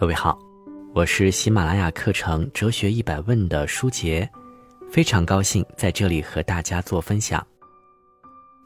[0.00, 0.38] 各位好，
[0.94, 4.30] 我是喜马拉雅课程《哲学一百问》的舒杰，
[4.88, 7.44] 非常高兴在这里和大家做分享。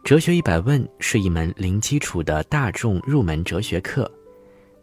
[0.06, 4.12] 《哲学一百问》是一门零基础的大众入门哲学课。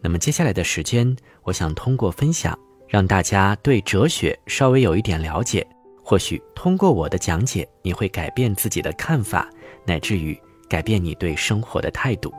[0.02, 2.58] 那么接下来的时间，我想通过分享，
[2.88, 5.64] 让大家对哲学稍微有一点了解。
[6.02, 9.48] 或许通过我的讲解，你会改变自己的看法，
[9.86, 10.36] 乃至于
[10.68, 12.34] 改变你对生活的态度。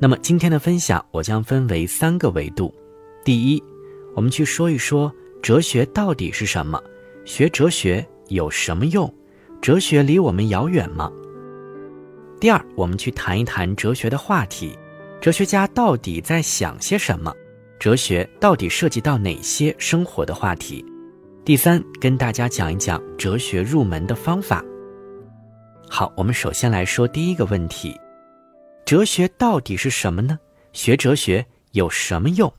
[0.00, 2.72] 那么今天的分享，我将分为三个维度。
[3.24, 3.64] 第一，
[4.14, 5.10] 我们去说一说
[5.40, 6.78] 哲学到底是什么，
[7.24, 9.12] 学哲学有什么用，
[9.62, 11.10] 哲学离我们遥远吗？
[12.38, 14.78] 第二，我们去谈一谈哲学的话题，
[15.22, 17.32] 哲学家到底在想些什么，
[17.80, 20.84] 哲学到底涉及到哪些生活的话题？
[21.46, 24.62] 第三，跟大家讲一讲哲学入门的方法。
[25.88, 27.98] 好，我们首先来说第一个问题：
[28.84, 30.38] 哲学到底是什么呢？
[30.74, 32.52] 学哲学有什么用？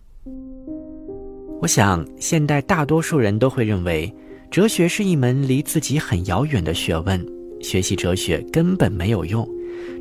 [1.66, 4.14] 我想，现代大多数人都会认为，
[4.52, 7.26] 哲学是一门离自己很遥远的学问，
[7.60, 9.50] 学习哲学根本没有用。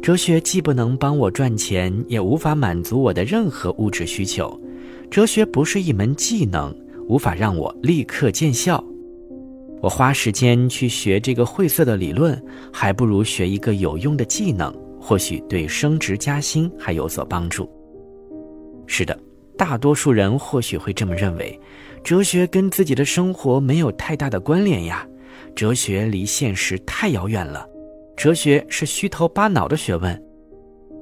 [0.02, 4.60] 哲学既不能帮我赚钱，也无法满足我的任何物质需求。
[5.10, 6.70] 哲学不是一门技能，
[7.08, 8.84] 无法让我立刻见效。
[9.80, 12.38] 我花时间去学这个晦涩的理论，
[12.70, 14.70] 还不如学一个有用的技能，
[15.00, 17.66] 或许对升职加薪还有所帮助。
[18.86, 19.18] 是的。
[19.56, 21.58] 大多数人或许会这么认为，
[22.02, 25.06] 哲学跟自己的生活没有太大的关联呀，
[25.54, 27.66] 哲学离现实太遥远了，
[28.16, 30.22] 哲学是虚头巴脑的学问，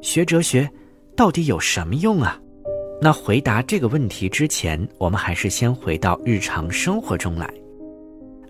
[0.00, 0.70] 学哲学
[1.16, 2.38] 到底有什么用啊？
[3.00, 7.52] 那回答这个问题之前，我们还是先回到日常生活中来。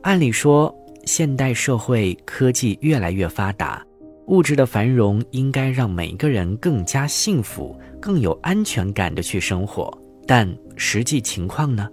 [0.02, 3.82] 按理说，现代社会科技越来越发达。
[4.26, 9.92] 物质的繁荣应该让每个人更加幸福、更有安全感的去生活，
[10.26, 11.88] 但实际情况呢？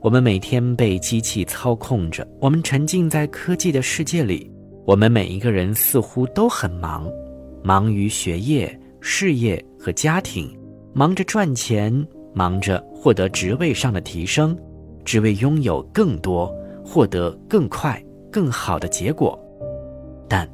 [0.00, 4.50] 我们每天被机器操控着，我们沉浸在科技的世界里，
[4.86, 7.06] 我们每一个人似乎都很忙，
[7.62, 10.50] 忙于学业、事业和家庭，
[10.94, 11.92] 忙着赚钱，
[12.32, 14.56] 忙着获得职位上的提升，
[15.04, 16.52] 只为拥有更多、
[16.84, 18.02] 获得更快、
[18.32, 19.38] 更好的结果，
[20.26, 20.48] 但。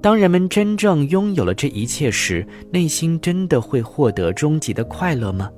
[0.00, 5.50] 当人们真正拥有了这一切时，内心真的会获得终极的快乐吗？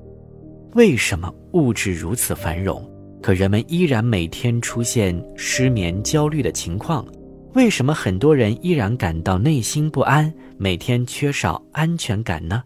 [0.75, 2.89] 为什么物质如此繁荣，
[3.23, 7.07] 可人们依然每天出现失眠、焦虑的情况？
[7.55, 12.63] 为什么很多人依然感到内心不安，每天缺少安全感呢？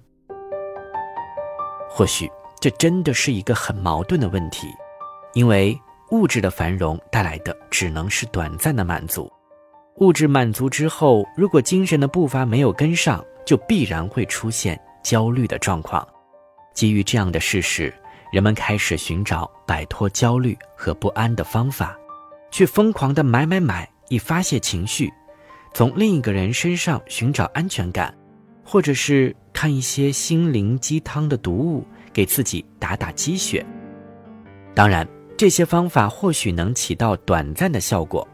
[1.91, 2.29] 或许
[2.61, 4.69] 这真的是一个很矛盾的问题，
[5.33, 5.77] 因为
[6.13, 9.29] 物质的繁荣带来的只能是短暂的满足。
[9.99, 16.07] 物质满足之后，如果精神的步伐没有跟上，就必然会出现焦虑的状况。
[16.75, 17.95] 基于这样的事实，
[18.33, 21.97] 人们开始寻找摆脱焦虑和不安的方法，
[22.51, 25.13] 去疯狂的买买买以发泄情绪，
[25.73, 28.13] 从另一个人身上寻找安全感，
[28.65, 33.65] 或者是看一些心灵鸡汤的读物，给自己打打鸡血。
[34.75, 35.07] 当然，
[35.39, 38.27] 这些方法或许能起到短暂的效果，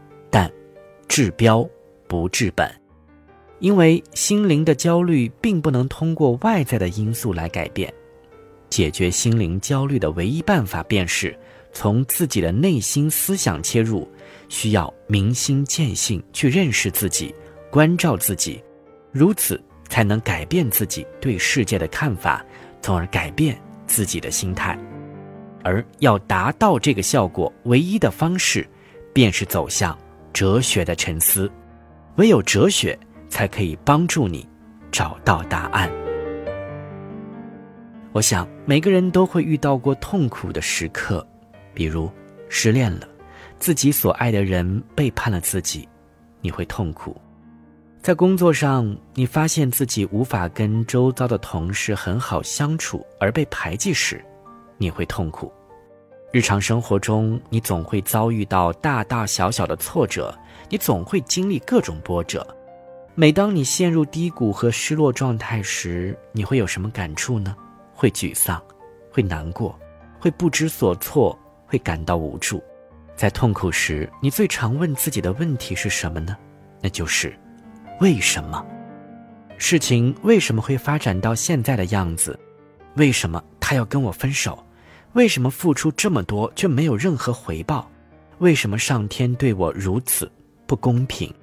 [1.11, 1.69] 治标
[2.07, 2.73] 不治本，
[3.59, 7.93] 因为心灵的焦虑并不能通过外在的因素来改变。
[8.69, 11.37] 解决心灵焦虑的唯一办法，便是
[11.73, 14.07] 从自己的内心思想切入，
[14.47, 17.35] 需要明心见性去认识自己，
[17.69, 18.63] 关照自己，
[19.11, 22.41] 如此才能改变自己对世界的看法，
[22.81, 24.79] 从而改变自己的心态。
[25.61, 28.65] 而要达到这个效果，唯一的方式，
[29.11, 29.93] 便是走向。
[30.33, 31.51] 哲学的沉思，
[32.15, 32.97] 唯有哲学
[33.29, 34.47] 才可以帮助你
[34.91, 35.89] 找到答案。
[38.13, 41.25] 我想每个人都会遇到过痛苦的时刻，
[41.73, 42.11] 比如
[42.49, 43.07] 失恋了，
[43.57, 45.87] 自己所爱的人背叛了自己，
[46.41, 47.15] 你会痛苦；
[48.01, 54.23] 在工作上，你发现自己无法跟周遭的同事很好相处而被排挤时，
[54.77, 55.51] 你会痛苦。
[56.33, 60.33] 日常生活中，你总会遭遇到大大小小的挫折，
[60.69, 62.45] 你总会经历各种波折。
[63.15, 67.53] 每当你陷入低谷和失落状态时，你会有什么感触呢？
[67.93, 68.63] 会沮丧，
[69.11, 69.77] 会难过，
[70.21, 72.63] 会不知所措，会感到无助。
[73.13, 76.37] 在痛苦时，你最常问自己的问题是什么呢？
[76.79, 77.37] 那就是
[77.99, 78.65] 为什么？
[79.57, 82.39] 事情为什么会发展到现在的样子？
[82.95, 84.57] 为什么他要跟我分手？
[85.13, 87.89] 为什么付出这么多却没有任何回报？
[88.39, 90.31] 为什么上天对我如此
[90.65, 91.33] 不公平？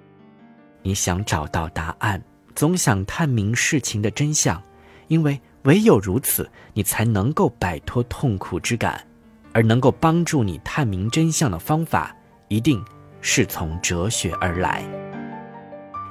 [0.82, 2.22] 你想找到答案，
[2.54, 4.60] 总想探明事情的真相，
[5.08, 9.06] 因为唯有如此，你才能够摆脱痛苦之感，
[9.52, 12.16] 而能够帮助你探明真相的方法，
[12.48, 12.82] 一定
[13.20, 14.82] 是从哲学而来。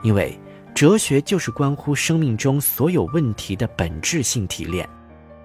[0.03, 0.39] 因为
[0.75, 4.87] 哲学就是关乎生命中所有问题的本质性提炼，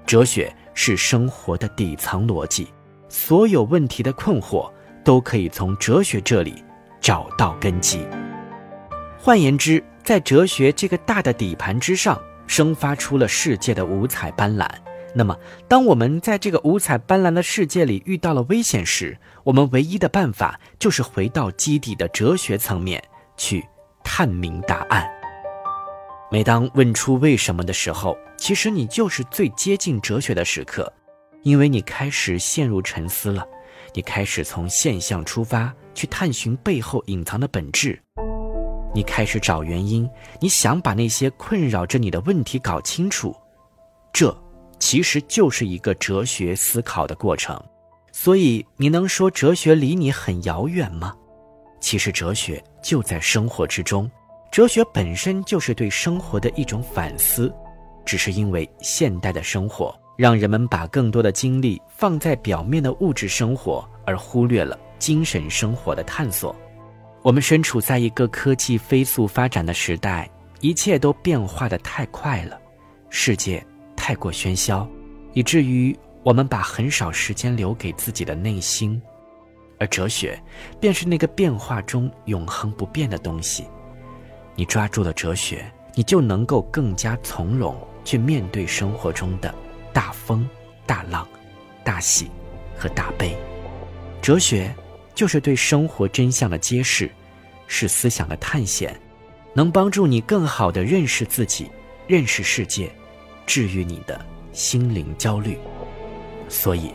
[0.05, 2.69] 哲学是生活的底层逻辑，
[3.09, 4.71] 所有问题的困惑
[5.05, 6.65] 都可以从哲学这里
[7.01, 8.07] 找到根基。
[9.19, 12.21] 换言之，在哲学这个大的底盘之上。
[12.45, 14.69] 生发出了世界的五彩斑斓。
[15.15, 15.35] 那么，
[15.69, 23.03] 当我们在这个五彩斑斓的世界里遇到了危险时，我们唯一的办法就是回到基底的哲学层面
[23.39, 23.65] 去
[24.05, 25.09] 探明答案。
[26.33, 30.91] 每当问出为什么的时候，其实你就是最接近哲学的时刻，
[31.43, 33.47] 因为你开始陷入沉思了，
[33.93, 38.01] 你开始从现象出发去探寻背后隐藏的本质。
[38.95, 40.09] 你开始找原因，
[40.41, 43.37] 你想把那些困扰着你的问题搞清楚，
[44.11, 44.35] 这
[44.79, 47.63] 其实就是一个哲学思考的过程。
[48.11, 51.15] 所以，你能说哲学离你很遥远吗？
[51.79, 54.11] 其实，哲学就在生活之中，
[54.53, 57.51] 哲学本身就是对生活的一种反思，
[58.05, 66.55] 只是因为现代的生活让人们把更多的精力放在表面的物质生活，而忽略了精神生活的探索。
[67.23, 70.29] 我们身处在一个科技飞速发展的时代，
[70.61, 72.61] 一切都变化的太快了，
[73.09, 73.65] 世界
[73.97, 74.87] 太过喧嚣，
[75.33, 79.01] 以至于我们把很少时间留给自己的内心，
[79.79, 80.39] 而哲学
[80.79, 83.65] 便是那个变化中永恒不变的东西。
[84.63, 89.53] 你抓住了哲学，你就能够更加从容去面对生活中的
[89.93, 90.49] 大风、
[90.87, 91.27] 大浪、
[91.83, 92.31] 大喜
[92.79, 93.37] 和大悲。
[94.23, 94.73] 哲学。
[95.15, 97.11] 就是对生活真相的揭示，
[97.67, 98.99] 是思想的探险，
[99.53, 101.71] 能帮助你更好的认识自己，
[102.07, 102.91] 认识世界，
[103.45, 104.19] 治愈你的
[104.53, 105.59] 心灵焦虑。
[106.49, 106.91] 所以，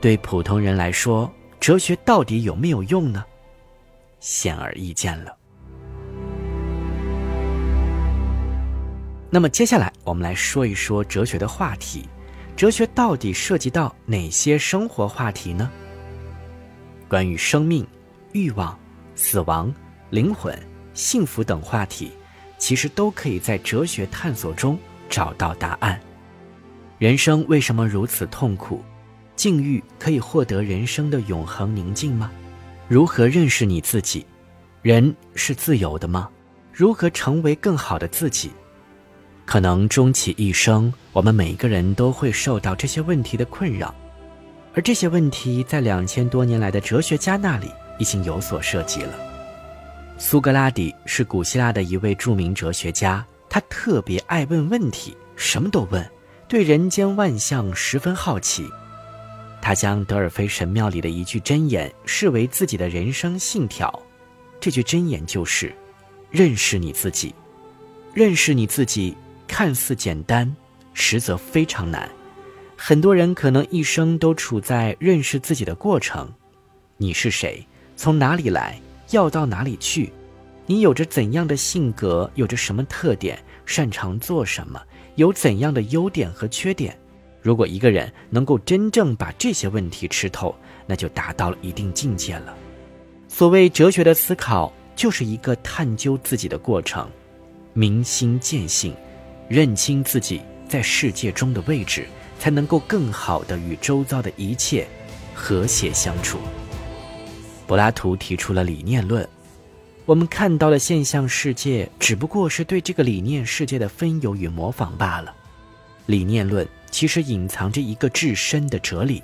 [0.00, 1.28] 对普通人来说，
[1.58, 3.24] 哲学到底有没有用呢？
[4.20, 5.35] 显而易见了。
[9.30, 12.08] 那么接下来，我们来说一说哲学的话题。
[12.56, 15.70] 哲学到底涉及到哪些生活话题呢？
[17.06, 17.86] 关于生命、
[18.32, 18.78] 欲望、
[19.14, 19.72] 死亡、
[20.08, 20.58] 灵魂、
[20.94, 22.12] 幸福等话题，
[22.56, 24.78] 其实都可以在哲学探索中
[25.10, 26.00] 找到答案。
[26.98, 28.82] 人生为什么如此痛苦？
[29.34, 32.32] 境遇可以获得人生的永恒宁静吗？
[32.88, 34.24] 如何认识你自己？
[34.80, 36.30] 人是自由的吗？
[36.72, 38.50] 如何成为更好的自己？
[39.46, 43.94] 可能终其一生，我们每个人都会受到这些问题的困扰。
[44.74, 49.14] 而这些问题在两千多年来的哲学家那里已经有所涉及了。
[50.18, 56.04] 苏格拉底是古希腊的一位著名哲学家，他特别爱问问题，什么都问，
[56.48, 58.68] 对人间万象十分好奇。
[59.62, 64.02] 他将德尔菲神庙里的一句箴言视为自己的人生信条，
[64.60, 65.72] 这句箴言就是
[66.30, 67.32] ：“认识你自己。”
[68.12, 69.14] 认识你自己
[69.46, 70.54] 看似简单，
[70.92, 72.08] 实则非常难。
[72.76, 76.30] 很多人可能一生都处在认识自己的过程。
[76.98, 77.66] 你是谁？
[77.96, 78.80] 从哪里来？
[79.10, 80.12] 要到哪里去？
[80.66, 82.30] 你有着怎样的性格？
[82.34, 83.38] 有着什么特点？
[83.64, 84.80] 擅长做什么？
[85.14, 86.98] 有怎样的优点和缺点？
[87.40, 90.54] 如果一个人能够真正把这些问题吃透，
[90.86, 92.54] 那就达到了一定境界了。
[93.28, 97.08] 所谓哲学的思考，就是一个探究自己的过程，
[97.72, 98.94] 明心见性，
[99.48, 102.06] 认清自己在世界中的位置。
[102.38, 104.86] 才能够更好的与周遭的一切
[105.34, 106.38] 和谐相处。
[107.66, 109.26] 柏拉图提出了理念论，
[110.04, 115.34] 我们看到的现象世界只不过是对这个理念世界的分有与模仿罢了。
[116.06, 119.22] 理念论其实隐藏着一个至深的哲理：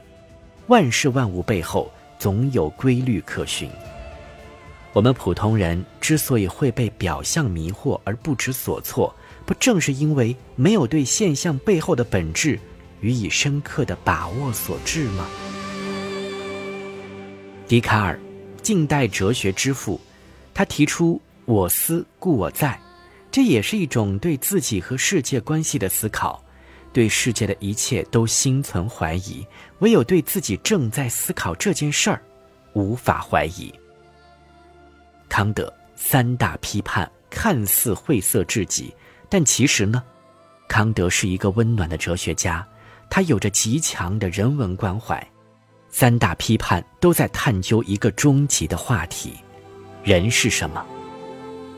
[0.68, 3.70] 万事万物背后总有规律可循。
[4.92, 9.14] 我们普通人之所以会被表象迷惑而不知所措，
[9.46, 12.58] 不正是因为没有对现象背后的本质？
[13.00, 15.26] 予以深刻的把握所致吗？
[17.66, 18.18] 笛卡尔，
[18.62, 20.00] 近代哲学之父，
[20.54, 22.78] 他提出“我思故我在”，
[23.32, 26.44] 这也是一种对自己和世界关系的思考，
[26.92, 29.44] 对世界的一切都心存怀疑，
[29.80, 32.22] 唯有对自己正在思考这件事儿，
[32.74, 33.72] 无法怀疑。
[35.28, 38.94] 康德三大批判看似晦涩至极，
[39.32, 40.02] 但其实呢，
[40.68, 42.68] 康德是一个温暖的哲学家。
[43.08, 45.26] 他有着极强的人文关怀，
[45.88, 49.32] 三大批判都在探究一个终极的话题：
[50.04, 50.84] 人是什么？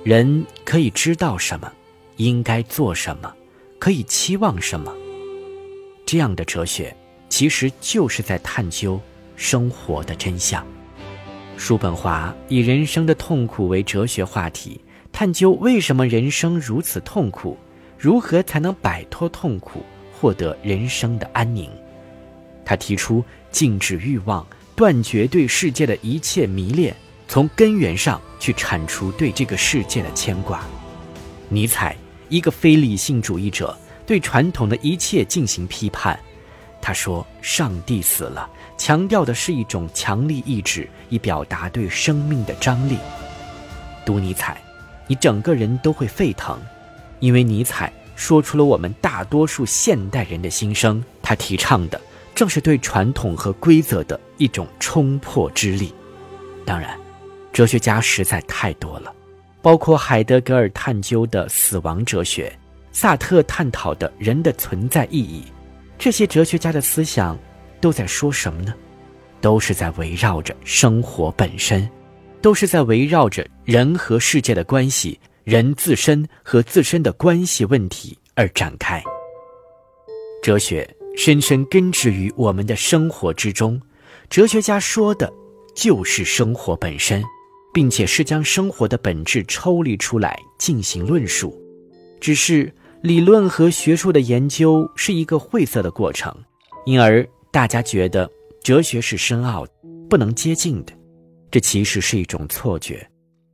[0.03, 1.73] 人可以知道什么？
[2.17, 3.33] 应该做什么？
[3.79, 4.93] 可以期望什么？
[6.05, 6.97] 这样的哲学，
[7.29, 9.01] 其实就是在探究
[9.37, 10.67] 生活的真相。
[11.57, 14.81] 叔本华以人生的痛苦为哲学话题，
[15.15, 17.57] 探究为什么人生如此痛苦，
[17.97, 19.81] 如何才能摆脱痛苦，
[20.13, 21.71] 获得人生的安宁。
[22.65, 24.45] 他提出禁止欲望，
[24.75, 26.93] 断绝对世界的一切迷恋，
[27.29, 30.65] 从根源上去铲除对这个世界的牵挂。
[31.49, 31.97] 尼采，
[32.29, 36.19] 一个非理性主义者，对传统的一切进行批判。
[36.83, 42.99] 他说：“上帝死了。”强调的是一种强力意志，以表达对生命的张力。
[44.05, 44.61] 读尼采，
[45.07, 46.59] 你整个人都会沸腾，
[47.21, 51.03] 因为尼采说出了我们大多数现代人的心声。
[51.23, 52.01] 他提倡的
[52.35, 55.95] 正是对传统和规则的一种冲破之力。
[56.65, 56.99] 当然，
[57.53, 59.13] 哲学家实在太多了，
[59.63, 62.53] 包括海德格尔探究的死亡哲学，
[62.93, 65.45] 萨特探讨的人的存在意义。
[65.99, 67.39] 这些哲学家的思想。
[67.81, 68.73] 都在说什么呢？
[69.43, 71.87] 都是在围绕着生活本身，
[72.45, 79.03] 都是在围绕着人和世界的关系、人自身和自身的关系问题而展开。
[80.43, 80.87] 哲学
[81.17, 83.81] 深深根植于我们的生活之中，
[84.29, 85.33] 哲学家说的，
[85.75, 87.25] 就是生活本身，
[87.73, 91.59] 并且是将生活的本质抽离出来进行论述。
[92.21, 92.71] 只是
[93.01, 96.31] 理论和学术的研究是一个晦涩的过程，
[96.85, 97.27] 因而。
[97.51, 98.31] 大家觉得
[98.63, 99.65] 哲学是深奥、
[100.11, 100.93] 不能接近的，
[101.55, 103.09] 这其实是一种错觉。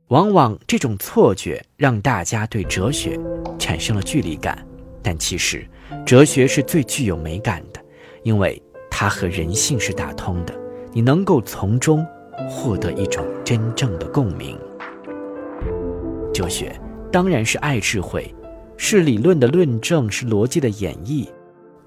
[0.07, 3.15] 往往这种错觉让大家对哲学
[3.59, 4.57] 产生了距离感。
[5.03, 5.63] 但其实，
[6.03, 7.79] 哲学是最具有美感的，
[8.23, 10.59] 因为它和人性是打通的，
[10.91, 12.03] 你能够从中
[12.49, 14.57] 获得一种真正的共鸣。
[16.33, 16.75] 哲学
[17.11, 18.33] 当然是爱智慧，
[18.77, 21.29] 是理论的论证，是逻辑的演绎，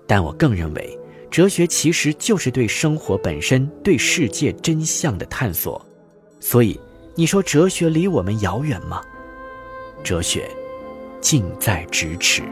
[0.06, 0.96] 但我更认为。
[1.28, 5.84] 哲学其实就是对生活本身、对世界真相的探索，
[6.44, 6.78] 所以
[7.14, 9.02] 你说哲学离我们遥远吗？
[10.04, 10.46] 哲学
[11.18, 12.42] 近在咫尺。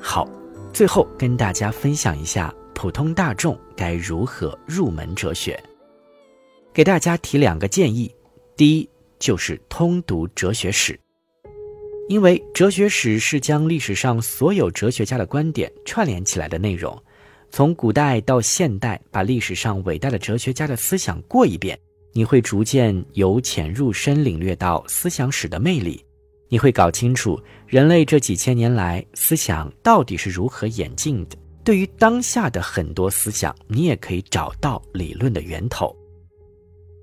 [0.00, 0.28] 好，
[0.72, 5.62] 最后跟大家分享一下普通大众该如何入门哲学，
[6.74, 8.12] 给大家提两个建议：
[8.56, 10.98] 第一，就是通读哲学史。
[12.08, 17.00] 因为哲学史是将历史上所有哲学家的观点串联起来的内容，
[17.50, 21.78] 从古代到现代，把历史上伟大的哲学家的思想过一遍，
[22.12, 26.04] 你会逐渐由浅入深领略到思想史的魅力，
[26.48, 31.36] 你会搞清楚人类这几千年来思想到底是如何演进的。
[31.64, 35.94] 对于当下的很多思想，你也可以找到理论的源头。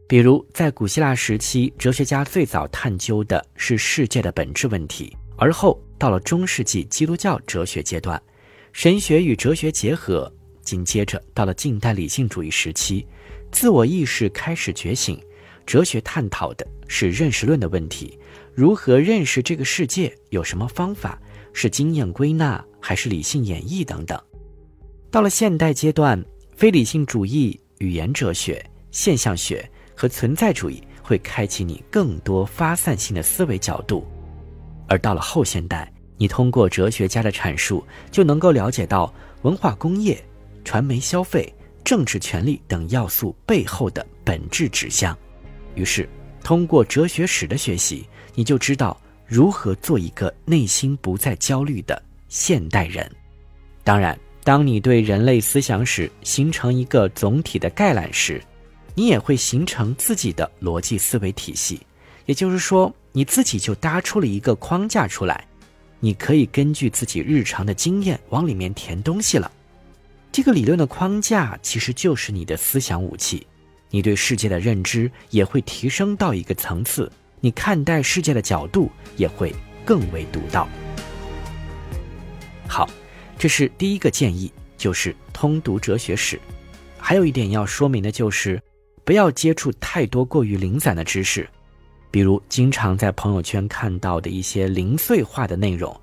[0.07, 8.21] 比如，在古希腊时期，哲学家最早探究的是世界的本质问题；而后到了中世纪基督教哲学阶段，
[8.77, 10.31] 神学与哲学结合；
[10.61, 13.07] 紧接着到了近代理性主义时期，
[13.51, 15.19] 自我意识开始觉醒，
[15.65, 18.19] 哲学探讨的是认识论的问题：
[18.53, 20.15] 如何认识这个世界？
[20.29, 21.19] 有什么方法？
[21.53, 24.21] 是经验归纳还是理性演绎等等？
[25.09, 26.23] 到了现代阶段，
[26.55, 29.67] 非理性主义、语言哲学、现象学。
[29.95, 34.05] 和存在主义会开启你更多发散性的思维角度，
[34.87, 40.21] 而到了后现代，你通过哲学家的阐述就能够了解到文化工业、
[40.63, 45.17] 传媒消费、政治权力等要素背后的本质指向。
[45.75, 46.09] 于是，
[46.43, 53.09] 通过哲学史的学习，你就知道如何做一个内心不再焦虑的现代人。
[53.83, 58.41] 当然，当你对人类思想史形成一个总体的概览时，
[58.95, 61.79] 你也会形成自己的逻辑思维体系，
[62.25, 65.47] 也就是说，你自己就搭出了一个框架出来，
[65.99, 69.51] 你可以根据自己日常的经验往里面填东西了。
[70.31, 73.45] 这个理论的框架其实就是你的思想武器，
[73.89, 79.53] 你对世界的认知也会提升到一个层次，你看待世界的角度也会
[79.85, 80.67] 更为独到。
[82.67, 82.89] 好，
[83.37, 86.39] 这是第一个建议，就是通读哲学史。
[86.97, 88.61] 还有一点要说明的就是。
[89.05, 91.49] 不要接触太多过于零散的知识，
[92.17, 95.95] 比如经常在朋友圈看到的一些零碎化的内容。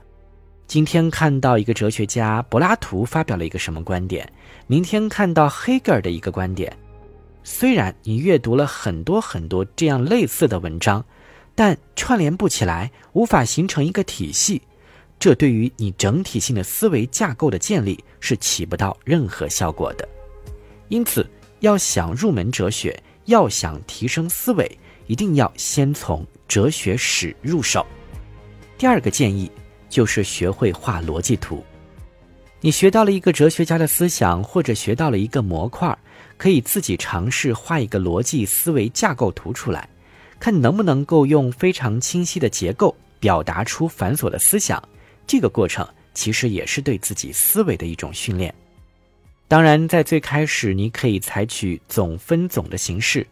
[0.69, 4.33] 今天看到一个哲学家柏拉图发表了一个什么观点，
[4.69, 6.73] 明天看到黑格尔的一个观点。
[7.43, 11.05] 虽然你阅读了很多很多这样类似的文章，
[11.53, 14.63] 但串联不起来，无法形成一个体系，
[15.19, 20.09] 这对于你整体性的思维架构的建立是起不到任何效果的。
[20.91, 21.29] 因此。
[21.61, 27.87] 要想入门哲学，要想提升思维，一定要先从哲学史入手。
[28.77, 29.51] 第二个建议
[29.89, 31.65] 就是学会画逻辑图。
[32.61, 35.97] 你学到了一个哲学家的思想，或者学到了一个模块，
[36.39, 39.89] 可以自己尝试画一个逻辑思维架构图出来，
[40.41, 44.83] 看能不能够用非常清晰的结构表达出繁琐的思想。
[45.27, 48.55] 这个过程其实也是对自己思维的一种训练。
[49.47, 53.27] 当然，在最开始，你可以采取总分总的形式，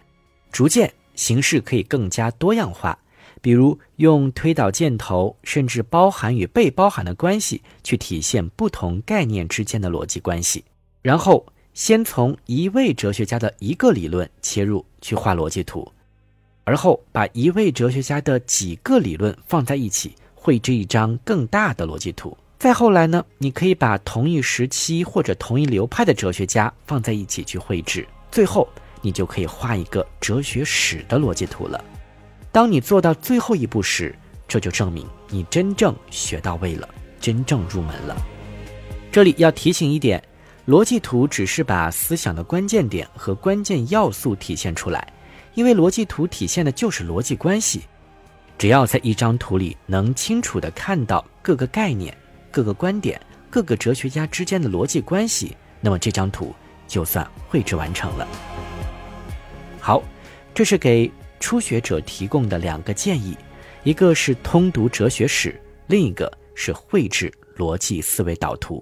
[0.53, 2.99] 逐渐形式可以更加多样化。
[3.41, 10.65] 比如用推导箭头，甚至包含与被包含的关系，去体现不同概念之间的逻辑关系。
[11.01, 15.91] 然后先从一位哲学家的一个理论切入去画逻辑图，
[16.65, 22.37] 而后把一位哲学家的几个理论放在一起，绘制一张更大的逻辑图。
[22.59, 28.69] 再后来呢，你可以把同一时期或者同一流派的哲学家放在一起去绘制，最后
[29.03, 31.85] 你就可以画一个哲学史的逻辑图了。
[32.51, 34.15] 当你做到最后一步时，
[34.49, 36.89] 这就证明你真正学到位了，
[37.21, 38.17] 真正入门了。
[39.11, 40.23] 这里要提醒一点，
[40.67, 45.13] 逻辑图只是把思想的关键点和关键要素体现出来，
[45.55, 47.83] 因为逻辑图体现的就是逻辑关系。
[48.59, 52.17] 只要在一张图里能清楚地看到各个概念、
[52.51, 56.55] 各个观点、各个哲学家之间的逻辑关系，那么这张图
[56.87, 58.52] 就算绘制完成了。
[59.83, 60.01] 好，
[60.55, 61.11] 这是给。
[61.41, 63.37] 初学者提供的两个建议，
[63.83, 68.81] 一个是通读哲学史，另一个是绘制逻辑思维导图。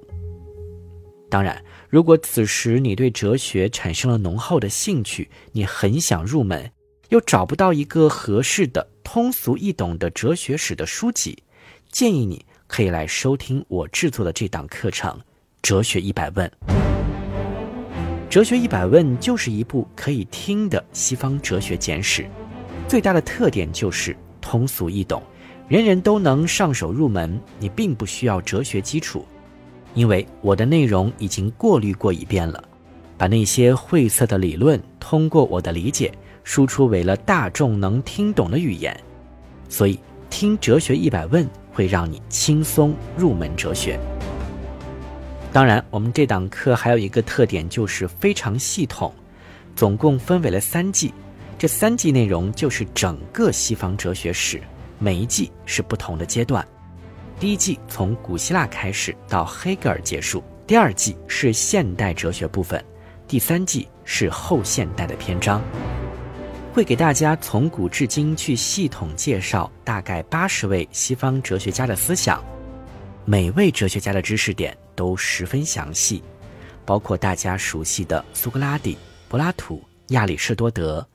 [1.30, 6.70] 当然，如果此时你对哲学产生了浓厚的兴趣，你很想入门，
[7.08, 11.42] 又找不到一个合适的、通俗易懂的哲学史的书籍，
[11.90, 15.10] 建议你可以来收听我制作的这档课程
[15.62, 16.46] 《哲学一百问》。
[18.30, 22.24] 《哲学一百问》就是一部可以听的西方哲学简史。
[22.86, 25.20] 最大的特点就是通俗易懂，
[25.66, 27.40] 人人都能上手入门。
[27.58, 29.24] 你并不需要哲学基础，
[29.94, 32.62] 因为我的内容已经过滤过一遍了，
[33.18, 36.12] 把那些晦涩的理论通过我的理解
[36.44, 38.96] 输出为了大众能听懂的语言。
[39.68, 39.98] 所以
[40.30, 43.98] 听《哲学一百问》会让你轻松入门哲学。
[45.52, 49.12] 当然，我们这档课还有一个特点就是非常系统，
[49.74, 51.12] 总共分为了三季。
[51.58, 54.60] 这三季内容就是整个西方哲学史，
[54.98, 56.66] 每一季是不同的阶段。
[57.38, 62.82] 第一季从古希腊开始到黑格尔结束，第二季是现代哲学部分，
[63.26, 65.60] 第三季是后现代的篇章。
[66.72, 72.40] 会给大家从古至今去系统介绍大概八十位西方哲学家的思想，
[73.30, 76.20] 每位哲学家的知识点都十分详细，
[76.84, 81.06] 包括大家熟悉的苏格拉底、柏拉图、亚里士多德。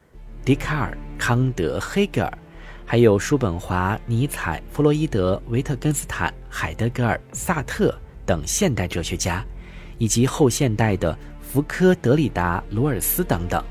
[0.45, 2.37] 笛卡尔、康德、黑格尔，
[2.85, 7.93] 还有叔本华、尼采、弗洛伊德、维特根斯坦、海德格尔、萨特
[8.25, 9.45] 等现代哲学家，
[9.97, 13.61] 以及后现代的福柯、德里达、罗尔斯等等。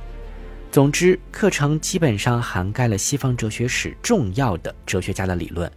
[0.71, 5.73] 总之，课程基本上涵盖了西方哲学史重要的哲学家的理论。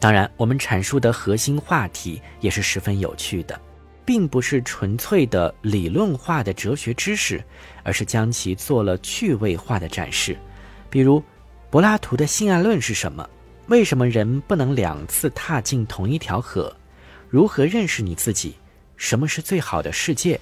[0.00, 3.60] 当然，我们阐述的核心话题也是十分有趣的。
[4.08, 7.44] 并不是纯粹的理论化的哲学知识，
[7.82, 10.34] 而是将其做了趣味化的展示。
[10.88, 11.22] 比如，
[11.68, 13.28] 柏拉图的性爱论是什么？
[13.66, 16.74] 为什么人不能两次踏进同一条河？
[17.28, 18.54] 如何认识你自己？
[18.96, 20.40] 什么是最好的世界？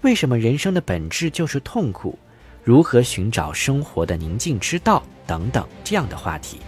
[0.00, 2.18] 为什么人生的本质就是痛苦？
[2.64, 5.02] 如何寻找生活的宁静之道？
[5.26, 6.60] 等等这样的话题，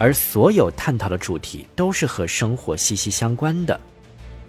[0.00, 3.78] 而所有探讨的主题都是和生活息息相关的。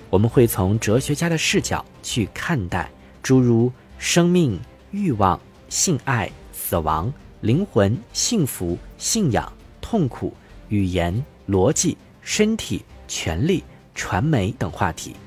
[0.10, 2.90] 我们会从哲学家的视角去看待
[3.22, 4.58] 诸如生命、
[4.92, 5.38] 欲望、
[5.68, 10.34] 性爱、死亡、灵魂、幸福、信仰、痛苦、
[10.70, 13.62] 语言、逻辑、身体、权利、
[13.94, 15.18] 传媒等话题。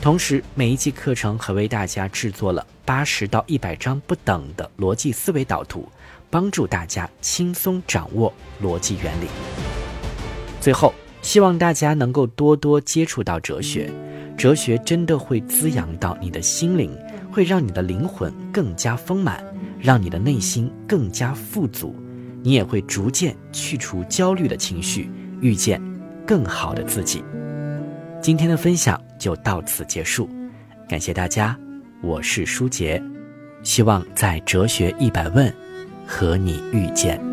[0.00, 5.86] 同时，每一季课程还为大家制作了八十到一百张不等的逻辑思维导图，
[6.30, 9.26] 帮助大家轻松掌握逻辑原理。
[10.60, 13.90] 最后，希望大家能够多多接触到哲学。
[14.36, 16.96] 哲学真的会滋养到你的心灵，
[17.30, 19.44] 会让你的灵魂更加丰满，
[19.78, 21.94] 让你的内心更加富足，
[22.42, 25.10] 你也会逐渐去除焦虑的情绪，
[25.42, 25.78] 遇见
[26.26, 27.22] 更好的自己。
[28.22, 30.26] 今天的分享就到此结束，
[30.88, 31.54] 感谢大家，
[32.02, 33.02] 我是舒杰，
[33.62, 35.54] 希望在哲学一百问
[36.10, 37.29] 和你遇见。